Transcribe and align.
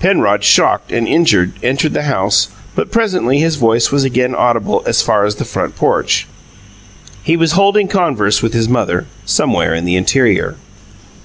Penrod, 0.00 0.42
shocked 0.42 0.90
and 0.90 1.06
injured, 1.06 1.52
entered 1.62 1.92
the 1.94 2.02
house, 2.02 2.48
but 2.74 2.90
presently 2.90 3.38
his 3.38 3.54
voice 3.54 3.92
was 3.92 4.02
again 4.02 4.34
audible 4.34 4.82
as 4.86 5.02
far 5.02 5.24
as 5.24 5.36
the 5.36 5.44
front 5.44 5.76
porch. 5.76 6.26
He 7.22 7.36
was 7.36 7.52
holding 7.52 7.86
converse 7.86 8.42
with 8.42 8.54
his 8.54 8.68
mother, 8.68 9.06
somewhere 9.24 9.72
in 9.72 9.84
the 9.84 9.94
interior. 9.94 10.56